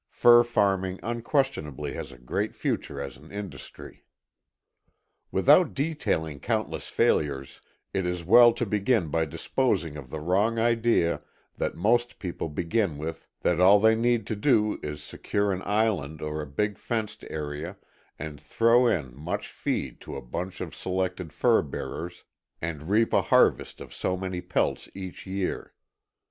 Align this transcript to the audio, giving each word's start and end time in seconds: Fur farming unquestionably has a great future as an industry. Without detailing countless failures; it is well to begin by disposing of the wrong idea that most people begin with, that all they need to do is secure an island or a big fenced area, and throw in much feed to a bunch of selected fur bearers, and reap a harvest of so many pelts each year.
Fur 0.09 0.41
farming 0.41 0.99
unquestionably 1.03 1.93
has 1.93 2.11
a 2.11 2.17
great 2.17 2.55
future 2.55 2.99
as 2.99 3.17
an 3.17 3.31
industry. 3.31 4.03
Without 5.31 5.75
detailing 5.75 6.39
countless 6.39 6.87
failures; 6.87 7.61
it 7.93 8.03
is 8.07 8.23
well 8.25 8.51
to 8.53 8.65
begin 8.65 9.09
by 9.09 9.25
disposing 9.25 9.97
of 9.97 10.09
the 10.09 10.19
wrong 10.19 10.57
idea 10.57 11.21
that 11.55 11.75
most 11.75 12.17
people 12.17 12.49
begin 12.49 12.97
with, 12.97 13.27
that 13.41 13.59
all 13.59 13.79
they 13.79 13.93
need 13.93 14.25
to 14.25 14.35
do 14.35 14.79
is 14.81 15.03
secure 15.03 15.51
an 15.51 15.61
island 15.65 16.19
or 16.19 16.41
a 16.41 16.47
big 16.47 16.79
fenced 16.79 17.23
area, 17.29 17.77
and 18.17 18.41
throw 18.41 18.87
in 18.87 19.15
much 19.15 19.47
feed 19.49 20.01
to 20.01 20.15
a 20.15 20.21
bunch 20.23 20.61
of 20.61 20.73
selected 20.73 21.31
fur 21.31 21.61
bearers, 21.61 22.23
and 22.59 22.89
reap 22.89 23.13
a 23.13 23.21
harvest 23.21 23.79
of 23.79 23.93
so 23.93 24.17
many 24.17 24.41
pelts 24.41 24.89
each 24.95 25.27
year. 25.27 25.75